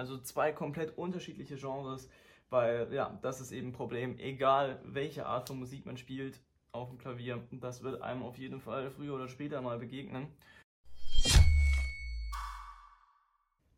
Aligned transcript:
Also 0.00 0.16
zwei 0.16 0.50
komplett 0.50 0.96
unterschiedliche 0.96 1.56
Genres, 1.56 2.08
weil 2.48 2.90
ja, 2.90 3.18
das 3.20 3.42
ist 3.42 3.52
eben 3.52 3.68
ein 3.68 3.72
Problem. 3.74 4.18
Egal 4.18 4.80
welche 4.82 5.26
Art 5.26 5.48
von 5.48 5.58
Musik 5.58 5.84
man 5.84 5.98
spielt 5.98 6.40
auf 6.72 6.88
dem 6.88 6.96
Klavier, 6.96 7.46
das 7.50 7.82
wird 7.82 8.00
einem 8.00 8.22
auf 8.22 8.38
jeden 8.38 8.60
Fall 8.60 8.90
früher 8.90 9.14
oder 9.14 9.28
später 9.28 9.60
mal 9.60 9.78
begegnen. 9.78 10.28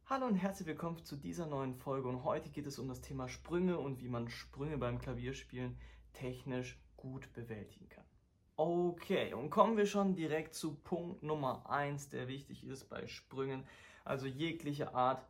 Hallo 0.06 0.26
und 0.26 0.36
herzlich 0.36 0.68
willkommen 0.68 1.04
zu 1.04 1.16
dieser 1.16 1.46
neuen 1.46 1.74
Folge 1.74 2.06
und 2.08 2.22
heute 2.22 2.50
geht 2.50 2.68
es 2.68 2.78
um 2.78 2.86
das 2.86 3.00
Thema 3.00 3.28
Sprünge 3.28 3.80
und 3.80 4.00
wie 4.00 4.08
man 4.08 4.30
Sprünge 4.30 4.78
beim 4.78 5.00
Klavierspielen 5.00 5.76
technisch 6.12 6.78
gut 6.96 7.32
bewältigen 7.32 7.88
kann. 7.88 8.04
Okay, 8.54 9.34
und 9.34 9.50
kommen 9.50 9.76
wir 9.76 9.86
schon 9.86 10.14
direkt 10.14 10.54
zu 10.54 10.76
Punkt 10.76 11.24
Nummer 11.24 11.68
1, 11.68 12.10
der 12.10 12.28
wichtig 12.28 12.62
ist 12.62 12.88
bei 12.88 13.08
Sprüngen. 13.08 13.64
Also 14.04 14.26
jegliche 14.28 14.94
Art 14.94 15.24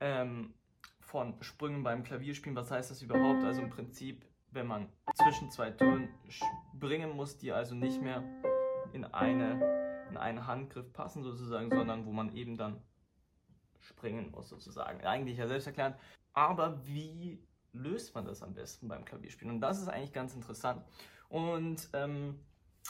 ähm, 0.00 0.54
von 1.00 1.34
Sprüngen 1.42 1.82
beim 1.82 2.02
Klavierspielen. 2.02 2.56
Was 2.56 2.70
heißt 2.70 2.90
das 2.90 3.02
überhaupt? 3.02 3.44
Also 3.44 3.62
im 3.62 3.70
Prinzip, 3.70 4.24
wenn 4.50 4.66
man 4.66 4.88
zwischen 5.14 5.50
zwei 5.50 5.70
Tönen 5.70 6.08
springen 6.28 7.10
muss, 7.10 7.38
die 7.38 7.52
also 7.52 7.74
nicht 7.74 8.00
mehr 8.00 8.22
in, 8.92 9.04
eine, 9.04 10.06
in 10.10 10.16
einen 10.16 10.46
Handgriff 10.46 10.92
passen 10.92 11.22
sozusagen, 11.22 11.70
sondern 11.70 12.06
wo 12.06 12.12
man 12.12 12.34
eben 12.34 12.56
dann 12.56 12.82
springen 13.80 14.30
muss 14.30 14.48
sozusagen. 14.48 15.04
Eigentlich 15.04 15.38
ja 15.38 15.46
selbst 15.46 15.66
erklären. 15.66 15.94
Aber 16.32 16.84
wie 16.86 17.42
löst 17.72 18.14
man 18.14 18.24
das 18.24 18.42
am 18.42 18.54
besten 18.54 18.88
beim 18.88 19.04
Klavierspielen? 19.04 19.54
Und 19.54 19.60
das 19.60 19.80
ist 19.80 19.88
eigentlich 19.88 20.12
ganz 20.12 20.34
interessant. 20.34 20.82
Und 21.28 21.88
ähm, 21.92 22.40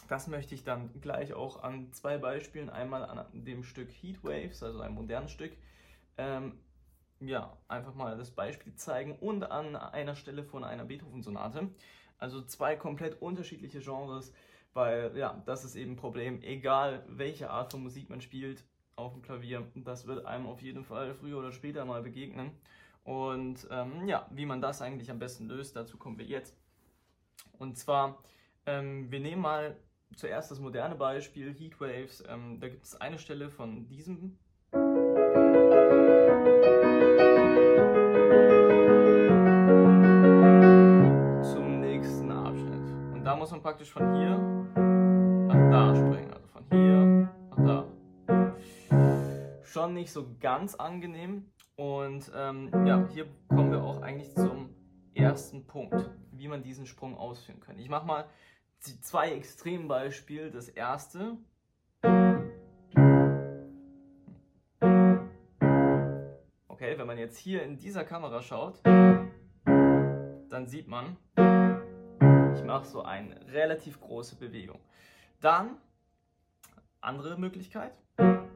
das 0.09 0.27
möchte 0.29 0.55
ich 0.55 0.65
dann 0.65 1.01
gleich 1.01 1.35
auch 1.35 1.63
an 1.63 1.93
zwei 1.93 2.19
Beispielen, 2.19 2.71
einmal 2.71 3.05
an 3.05 3.27
dem 3.33 3.63
Stück 3.63 3.91
Heatwaves, 3.91 4.63
also 4.63 4.81
einem 4.81 4.95
modernen 4.95 5.29
Stück, 5.29 5.57
ähm, 6.19 6.59
ja, 7.21 7.57
einfach 7.69 7.95
mal 7.95 8.17
das 8.17 8.31
Beispiel 8.31 8.75
zeigen 8.75 9.17
und 9.19 9.45
an 9.51 9.77
einer 9.77 10.17
Stelle 10.17 10.45
von 10.45 10.65
einer 10.65 10.85
Beethoven-Sonate. 10.85 11.71
Also 12.19 12.43
zwei 12.43 12.77
komplett 12.77 13.21
unterschiedliche 13.21 13.81
Genres, 13.81 14.33
weil 14.73 15.17
ja, 15.17 15.43
das 15.47 15.65
ist 15.65 15.77
eben 15.77 15.93
ein 15.93 15.97
Problem. 15.97 16.43
Egal 16.43 17.05
welche 17.09 17.51
Art 17.51 17.73
von 17.73 17.83
Musik 17.83 18.11
man 18.11 18.21
spielt 18.21 18.65
auf 18.97 19.13
dem 19.13 19.23
Klavier, 19.23 19.67
das 19.75 20.07
wird 20.07 20.25
einem 20.27 20.47
auf 20.47 20.63
jeden 20.63 20.85
Fall 20.85 21.15
früher 21.15 21.39
oder 21.39 21.53
später 21.53 21.85
mal 21.85 22.03
begegnen. 22.03 22.53
Und 23.03 23.67
ähm, 23.71 24.09
ja, 24.09 24.27
wie 24.31 24.47
man 24.47 24.61
das 24.61 24.81
eigentlich 24.81 25.11
am 25.11 25.19
besten 25.19 25.47
löst, 25.47 25.77
dazu 25.77 25.99
kommen 25.99 26.19
wir 26.19 26.25
jetzt. 26.25 26.57
Und 27.59 27.77
zwar, 27.77 28.23
ähm, 28.67 29.11
wir 29.11 29.21
nehmen 29.21 29.43
mal 29.43 29.77
zuerst 30.17 30.51
das 30.51 30.61
moderne 30.61 30.95
Beispiel, 30.95 31.53
Heatwaves. 31.53 32.25
Ähm, 32.29 32.61
da 32.61 32.69
gibt 32.69 32.85
es 32.85 32.99
eine 33.01 33.19
Stelle 33.19 33.51
von 33.51 33.87
diesem. 33.89 34.39
Zum 41.43 41.81
nächsten 41.81 42.31
Abschnitt. 42.31 42.91
Und 43.13 43.25
da 43.25 43.37
muss 43.37 43.51
man 43.51 43.63
praktisch 43.63 43.93
von 43.93 44.15
hier 44.15 44.39
nach 45.49 45.71
da 45.71 45.95
springen. 45.95 46.33
Also 46.33 46.47
von 46.49 46.65
hier 46.71 47.31
nach 47.51 47.65
da. 47.65 47.87
Schon 49.63 49.95
nicht 49.95 50.13
so 50.13 50.37
ganz 50.41 50.75
angenehm. 50.75 51.51
Und 51.77 52.31
ähm, 52.37 52.71
ja, 52.87 53.09
hier 53.09 53.27
kommen 53.49 53.73
wir 53.73 53.83
auch 53.83 54.03
eigentlich 54.03 54.33
zum 54.35 54.75
ersten 55.15 55.67
Punkt, 55.67 56.11
wie 56.33 56.49
man 56.49 56.63
diesen 56.63 56.87
Sprung 56.87 57.17
ausführen 57.17 57.61
kann. 57.61 57.79
Ich 57.79 57.89
mache 57.89 58.07
mal 58.07 58.27
zwei 58.79 59.33
Extrembeispiele. 59.33 60.51
Das 60.51 60.69
erste. 60.69 61.39
Okay, 66.85 66.99
wenn 66.99 67.07
man 67.07 67.17
jetzt 67.17 67.39
hier 67.39 67.63
in 67.63 67.79
dieser 67.79 68.05
Kamera 68.05 68.43
schaut, 68.43 68.79
dann 68.85 70.67
sieht 70.67 70.87
man, 70.87 71.17
ich 72.55 72.63
mache 72.63 72.85
so 72.85 73.01
eine 73.01 73.41
relativ 73.51 74.03
große 74.03 74.37
Bewegung. 74.37 74.79
Dann, 75.41 75.79
andere 77.01 77.39
Möglichkeit. 77.39 77.99
Wenn 78.19 78.51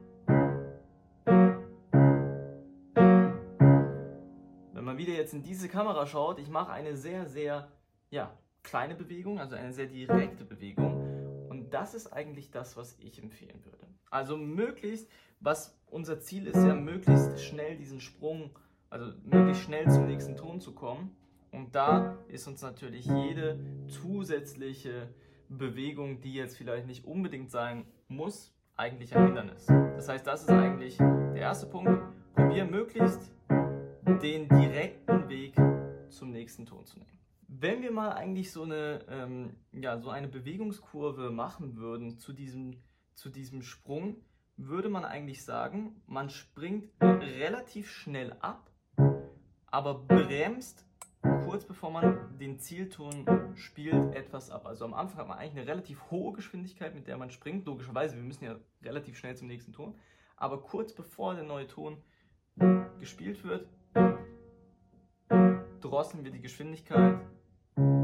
man 4.75 4.99
wieder 4.99 5.13
jetzt 5.13 5.33
in 5.33 5.41
diese 5.41 5.67
Kamera 5.67 6.05
schaut, 6.05 6.37
ich 6.37 6.49
mache 6.49 6.71
eine 6.71 6.95
sehr, 6.95 7.25
sehr, 7.25 7.71
ja, 8.11 8.31
kleine 8.61 8.93
Bewegung, 8.93 9.39
also 9.39 9.55
eine 9.55 9.73
sehr 9.73 9.87
direkte 9.87 10.45
Bewegung. 10.45 11.49
Und 11.49 11.73
das 11.73 11.95
ist 11.95 12.13
eigentlich 12.13 12.51
das, 12.51 12.77
was 12.77 12.95
ich 12.99 13.17
empfehlen 13.23 13.65
würde. 13.65 13.88
Also 14.09 14.37
möglichst, 14.37 15.09
was 15.39 15.77
unser 15.87 16.19
Ziel 16.19 16.47
ist 16.47 16.57
ja, 16.57 16.75
möglichst 16.75 17.41
schnell 17.43 17.77
diesen 17.77 18.01
Sprung, 18.01 18.51
also 18.89 19.11
möglichst 19.23 19.63
schnell 19.63 19.89
zum 19.89 20.07
nächsten 20.07 20.35
Ton 20.35 20.59
zu 20.59 20.73
kommen. 20.73 21.15
Und 21.51 21.75
da 21.75 22.17
ist 22.27 22.47
uns 22.47 22.61
natürlich 22.61 23.05
jede 23.05 23.59
zusätzliche 23.87 25.09
Bewegung, 25.49 26.21
die 26.21 26.33
jetzt 26.33 26.57
vielleicht 26.57 26.85
nicht 26.85 27.05
unbedingt 27.05 27.49
sein 27.49 27.85
muss, 28.07 28.53
eigentlich 28.75 29.15
ein 29.15 29.25
Hindernis. 29.25 29.65
Das 29.67 30.07
heißt, 30.07 30.25
das 30.25 30.43
ist 30.43 30.49
eigentlich 30.49 30.97
der 30.97 31.41
erste 31.41 31.65
Punkt. 31.67 32.01
Probier 32.35 32.65
möglichst 32.65 33.31
den 34.21 34.47
direkten 34.47 35.27
Weg 35.27 35.55
zum 36.09 36.31
nächsten 36.31 36.65
Ton 36.65 36.85
zu 36.85 36.99
nehmen. 36.99 37.19
Wenn 37.47 37.81
wir 37.81 37.91
mal 37.91 38.11
eigentlich 38.11 38.51
so 38.51 38.63
eine, 38.63 38.99
ähm, 39.09 39.55
ja, 39.71 39.97
so 39.99 40.09
eine 40.09 40.27
Bewegungskurve 40.27 41.31
machen 41.31 41.77
würden 41.77 42.17
zu 42.17 42.31
diesem, 42.31 42.77
zu 43.19 43.29
diesem 43.29 43.61
Sprung, 43.61 44.15
würde 44.55 44.89
man 44.89 45.05
eigentlich 45.05 45.43
sagen, 45.43 46.01
man 46.07 46.29
springt 46.29 46.89
relativ 47.01 47.91
schnell 47.91 48.33
ab, 48.39 48.71
aber 49.67 50.05
bremst 50.05 50.85
kurz 51.21 51.65
bevor 51.65 51.91
man 51.91 52.37
den 52.37 52.59
Zielton 52.59 53.25
spielt 53.55 54.15
etwas 54.15 54.49
ab. 54.49 54.65
Also 54.65 54.85
am 54.85 54.93
Anfang 54.93 55.19
hat 55.19 55.27
man 55.27 55.37
eigentlich 55.37 55.57
eine 55.57 55.67
relativ 55.67 56.09
hohe 56.09 56.33
Geschwindigkeit, 56.33 56.95
mit 56.95 57.07
der 57.07 57.17
man 57.17 57.29
springt. 57.29 57.65
Logischerweise, 57.65 58.15
wir 58.15 58.23
müssen 58.23 58.45
ja 58.45 58.57
relativ 58.81 59.17
schnell 59.17 59.35
zum 59.35 59.47
nächsten 59.47 59.73
Ton. 59.73 59.99
Aber 60.37 60.61
kurz 60.61 60.93
bevor 60.93 61.35
der 61.35 61.43
neue 61.43 61.67
Ton 61.67 62.01
gespielt 62.99 63.43
wird, 63.43 63.67
drosseln 65.81 66.23
wir 66.23 66.31
die 66.31 66.41
Geschwindigkeit 66.41 67.19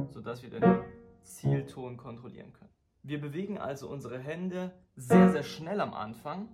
sodass 0.10 0.42
wir 0.42 0.50
den 0.50 0.84
Zielton 1.24 1.98
kontrollieren 1.98 2.54
können. 2.54 2.75
Wir 3.08 3.22
bewegen 3.22 3.60
also 3.60 3.88
unsere 3.88 4.18
Hände 4.18 4.72
sehr, 4.96 5.30
sehr 5.30 5.44
schnell 5.44 5.80
am 5.80 5.94
Anfang, 5.94 6.50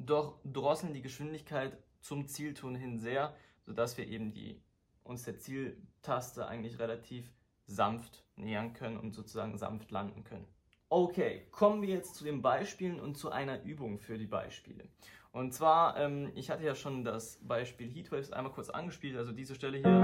doch 0.00 0.40
drosseln 0.44 0.92
die 0.92 1.02
Geschwindigkeit 1.02 1.78
zum 2.00 2.26
Zielton 2.26 2.74
hin 2.74 2.98
sehr, 2.98 3.32
sodass 3.64 3.96
wir 3.96 4.08
eben 4.08 4.32
die, 4.32 4.60
uns 5.04 5.22
der 5.22 5.38
Zieltaste 5.38 6.48
eigentlich 6.48 6.80
relativ 6.80 7.30
sanft 7.66 8.24
nähern 8.34 8.72
können 8.72 8.96
und 8.96 9.14
sozusagen 9.14 9.56
sanft 9.56 9.92
landen 9.92 10.24
können. 10.24 10.48
Okay, 10.88 11.46
kommen 11.52 11.80
wir 11.80 11.90
jetzt 11.90 12.16
zu 12.16 12.24
den 12.24 12.42
Beispielen 12.42 12.98
und 12.98 13.16
zu 13.16 13.30
einer 13.30 13.62
Übung 13.62 14.00
für 14.00 14.18
die 14.18 14.26
Beispiele. 14.26 14.82
Und 15.30 15.54
zwar, 15.54 15.96
ähm, 15.96 16.32
ich 16.34 16.50
hatte 16.50 16.64
ja 16.64 16.74
schon 16.74 17.04
das 17.04 17.38
Beispiel 17.46 17.88
Heatwaves 17.88 18.32
einmal 18.32 18.52
kurz 18.52 18.68
angespielt, 18.68 19.16
also 19.16 19.30
diese 19.30 19.54
Stelle 19.54 19.78
hier 19.78 19.98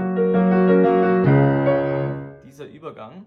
dieser 2.45 2.65
Übergang. 2.65 3.25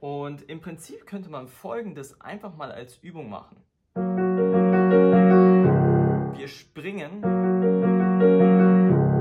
Und 0.00 0.42
im 0.48 0.60
Prinzip 0.62 1.06
könnte 1.06 1.30
man 1.30 1.46
folgendes 1.46 2.18
einfach 2.22 2.56
mal 2.56 2.72
als 2.72 2.96
Übung 2.98 3.28
machen. 3.28 3.58
Wir 6.34 6.48
springen 6.48 7.22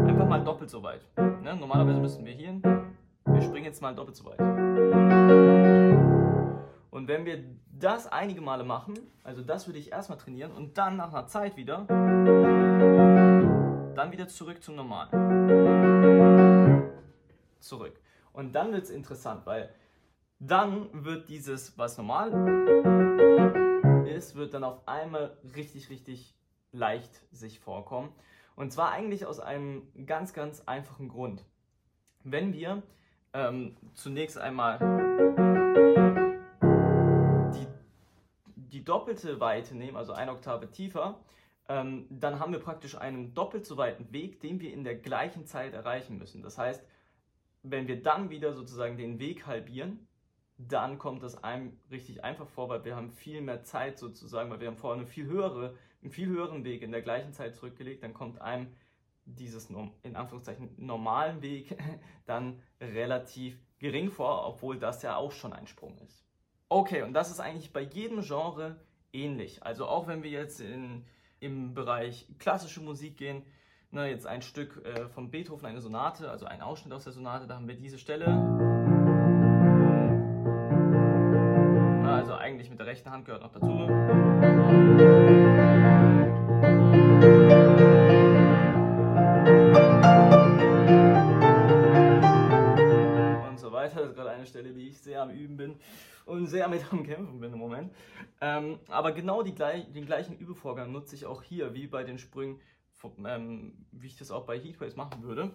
einfach 0.07 0.25
mal 0.25 0.41
doppelt 0.41 0.69
so 0.69 0.81
weit. 0.81 1.01
Ne? 1.17 1.57
Normalerweise 1.57 1.99
müssen 1.99 2.25
wir 2.25 2.31
hier. 2.31 2.61
Wir 3.25 3.41
springen 3.41 3.65
jetzt 3.65 3.81
mal 3.81 3.93
doppelt 3.93 4.15
so 4.15 4.23
weit. 4.25 4.39
Und 6.91 7.09
wenn 7.09 7.25
wir 7.25 7.43
das 7.77 8.07
einige 8.07 8.39
Male 8.39 8.63
machen, 8.63 8.93
also 9.23 9.41
das 9.41 9.67
würde 9.67 9.79
ich 9.79 9.91
erstmal 9.91 10.17
trainieren 10.17 10.53
und 10.53 10.77
dann 10.77 10.95
nach 10.95 11.13
einer 11.13 11.27
Zeit 11.27 11.57
wieder, 11.57 11.83
dann 13.95 14.11
wieder 14.13 14.29
zurück 14.29 14.63
zum 14.63 14.77
Normalen. 14.77 15.09
Zurück. 17.59 17.99
Und 18.31 18.53
dann 18.53 18.71
wird 18.71 18.83
es 18.83 18.89
interessant, 18.89 19.45
weil 19.45 19.73
dann 20.39 20.89
wird 21.05 21.27
dieses, 21.27 21.77
was 21.77 21.97
normal 21.97 22.31
ist, 24.07 24.35
wird 24.35 24.53
dann 24.53 24.63
auf 24.63 24.87
einmal 24.87 25.37
richtig, 25.55 25.89
richtig 25.89 26.33
leicht 26.71 27.21
sich 27.31 27.59
vorkommen. 27.59 28.13
Und 28.55 28.71
zwar 28.71 28.91
eigentlich 28.91 29.25
aus 29.25 29.39
einem 29.39 29.87
ganz, 30.05 30.33
ganz 30.33 30.61
einfachen 30.65 31.09
Grund. 31.09 31.43
Wenn 32.23 32.53
wir 32.53 32.83
ähm, 33.33 33.75
zunächst 33.93 34.37
einmal 34.37 34.79
die, 37.53 37.67
die 38.55 38.83
doppelte 38.83 39.39
Weite 39.39 39.75
nehmen, 39.75 39.97
also 39.97 40.13
eine 40.13 40.31
Oktave 40.31 40.71
tiefer, 40.71 41.19
ähm, 41.67 42.07
dann 42.09 42.39
haben 42.39 42.51
wir 42.51 42.59
praktisch 42.59 42.97
einen 42.97 43.33
doppelt 43.33 43.65
so 43.65 43.77
weiten 43.77 44.11
Weg, 44.11 44.39
den 44.41 44.59
wir 44.59 44.73
in 44.73 44.83
der 44.83 44.95
gleichen 44.95 45.45
Zeit 45.45 45.73
erreichen 45.73 46.17
müssen. 46.17 46.41
Das 46.41 46.57
heißt, 46.57 46.83
wenn 47.63 47.87
wir 47.87 48.01
dann 48.01 48.29
wieder 48.29 48.53
sozusagen 48.53 48.97
den 48.97 49.19
Weg 49.19 49.45
halbieren, 49.45 50.07
dann 50.59 50.97
kommt 50.97 51.23
das 51.23 51.41
einem 51.41 51.79
richtig 51.89 52.23
einfach 52.23 52.47
vor, 52.47 52.67
weil 52.67 52.83
wir 52.83 52.95
haben 52.95 53.11
viel 53.11 53.41
mehr 53.41 53.63
Zeit 53.63 53.97
sozusagen, 53.97 54.51
weil 54.51 54.59
wir 54.59 54.67
haben 54.67 54.75
vorher 54.75 54.99
eine 54.99 55.07
viel 55.07 55.25
höhere, 55.25 55.75
einen 56.01 56.11
viel 56.11 56.27
höheren 56.27 56.65
Weg 56.65 56.81
in 56.81 56.91
der 56.91 57.01
gleichen 57.01 57.31
Zeit 57.31 57.55
zurückgelegt, 57.55 58.03
dann 58.03 58.13
kommt 58.13 58.41
einem 58.41 58.67
dieses 59.25 59.69
in 60.01 60.15
Anführungszeichen 60.15 60.71
normalen 60.77 61.41
Weg 61.41 61.77
dann 62.25 62.61
relativ 62.81 63.57
gering 63.79 64.11
vor, 64.11 64.45
obwohl 64.45 64.77
das 64.77 65.01
ja 65.01 65.15
auch 65.15 65.31
schon 65.31 65.53
ein 65.53 65.67
Sprung 65.67 65.97
ist. 65.99 66.25
Okay, 66.67 67.03
und 67.03 67.13
das 67.13 67.31
ist 67.31 67.39
eigentlich 67.39 67.71
bei 67.71 67.81
jedem 67.81 68.21
Genre 68.21 68.75
ähnlich. 69.13 69.63
Also 69.63 69.87
auch 69.87 70.07
wenn 70.07 70.23
wir 70.23 70.29
jetzt 70.29 70.59
in, 70.59 71.05
im 71.39 71.73
Bereich 71.73 72.27
klassische 72.37 72.81
Musik 72.81 73.15
gehen, 73.17 73.43
ne, 73.91 74.09
jetzt 74.09 74.27
ein 74.27 74.41
Stück 74.41 74.83
äh, 74.85 75.07
von 75.07 75.31
Beethoven, 75.31 75.65
eine 75.65 75.79
Sonate, 75.79 76.29
also 76.29 76.45
ein 76.45 76.61
Ausschnitt 76.61 76.93
aus 76.93 77.05
der 77.05 77.13
Sonate, 77.13 77.47
da 77.47 77.55
haben 77.55 77.67
wir 77.67 77.75
diese 77.75 77.97
Stelle. 77.97 78.78
Eigentlich 82.59 82.71
mit 82.71 82.79
der 82.79 82.87
rechten 82.87 83.09
Hand 83.09 83.25
gehört 83.25 83.41
noch 83.41 83.53
dazu. 83.53 83.67
weiter. 93.71 94.01
Das 94.01 94.09
ist 94.09 94.15
gerade 94.15 94.31
eine 94.31 94.45
Stelle, 94.45 94.73
die 94.73 94.89
ich 94.89 94.97
sehr 94.97 95.21
am 95.21 95.29
Üben 95.29 95.55
bin 95.55 95.79
und 96.25 96.47
sehr 96.47 96.67
mit 96.67 96.91
am 96.91 97.03
Kämpfen 97.03 97.39
bin 97.39 97.53
im 97.53 97.59
Moment. 97.59 97.93
Ähm, 98.41 98.79
aber 98.89 99.13
genau 99.13 99.41
die, 99.41 99.53
den 99.53 100.05
gleichen 100.05 100.37
Übevorgang 100.37 100.91
nutze 100.91 101.15
ich 101.15 101.25
auch 101.25 101.41
hier, 101.41 101.73
wie 101.73 101.87
bei 101.87 102.03
den 102.03 102.17
Sprüngen, 102.17 102.59
ähm, 103.25 103.85
wie 103.93 104.07
ich 104.07 104.17
das 104.17 104.31
auch 104.31 104.45
bei 104.45 104.59
Heatwaves 104.59 104.97
machen 104.97 105.23
würde. 105.23 105.53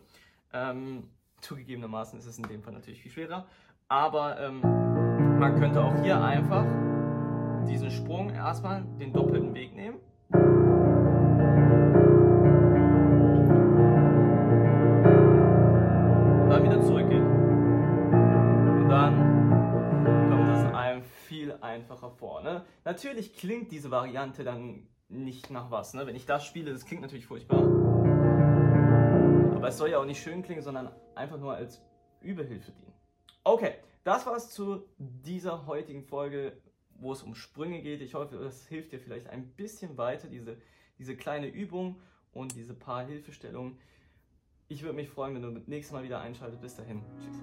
Ähm, 0.55 1.11
zugegebenermaßen 1.45 2.19
ist 2.19 2.27
es 2.27 2.39
in 2.39 2.45
dem 2.45 2.63
Fall 2.63 2.73
natürlich 2.73 3.03
viel 3.03 3.13
schwerer, 3.13 3.47
aber 3.89 4.41
ähm, 4.41 4.61
man 4.61 5.55
könnte 5.59 5.83
auch 5.83 5.95
hier 6.03 6.23
einfach 6.23 6.65
diesen 7.69 7.91
Sprung 7.91 8.31
erstmal 8.31 8.85
den 8.99 9.13
doppelten 9.13 9.55
Weg 9.55 9.75
nehmen. 9.75 9.99
Dann 16.49 16.65
wieder 16.65 16.81
zurückgehen. 16.83 17.35
einfacher 21.75 22.11
vor. 22.11 22.43
Ne? 22.43 22.65
Natürlich 22.85 23.35
klingt 23.35 23.73
diese 23.73 23.91
Variante 23.91 24.45
dann 24.45 24.87
nicht 25.09 25.51
nach 25.51 25.71
was. 25.71 25.95
Ne? 25.95 26.07
Wenn 26.07 26.17
ich 26.17 26.27
das 26.27 26.45
spiele, 26.47 26.73
das 26.73 26.87
klingt 26.87 27.03
natürlich 27.03 27.27
furchtbar. 27.27 27.59
Aber 29.55 29.69
es 29.69 29.77
soll 29.77 29.91
ja 29.91 29.99
auch 29.99 30.05
nicht 30.05 30.23
schön 30.23 30.43
klingen, 30.43 30.63
sondern 30.63 30.91
einfach 31.17 31.39
nur 31.39 31.55
als 31.55 31.83
Überhilfe 32.21 32.73
dienen. 32.73 32.93
Okay, 33.45 33.75
das 34.05 34.27
war's 34.27 34.51
zu 34.51 34.85
dieser 34.99 35.67
heutigen 35.67 36.05
Folge, 36.05 36.57
wo 36.97 37.13
es 37.13 37.23
um 37.23 37.35
Sprünge 37.35 37.83
geht. 37.83 38.01
Ich 38.01 38.15
hoffe, 38.15 38.37
das 38.37 38.67
hilft 38.67 38.93
dir 38.93 39.01
vielleicht 39.01 39.29
ein 39.29 39.49
bisschen 39.51 39.97
weiter, 39.97 40.29
diese, 40.29 40.57
diese 40.99 41.17
kleine 41.17 41.49
Übung 41.49 42.01
und 42.33 42.55
diese 42.55 42.75
paar 42.75 43.05
Hilfestellungen. 43.05 43.79
Ich 44.69 44.83
würde 44.83 44.95
mich 44.95 45.09
freuen, 45.09 45.35
wenn 45.35 45.43
du 45.43 45.51
das 45.51 45.69
nächste 45.69 45.95
Mal 45.95 46.05
wieder 46.05 46.21
einschaltest. 46.21 46.63
Bis 46.63 46.77
dahin. 46.77 47.03
Tschüss. 47.19 47.43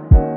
right. 0.00 0.31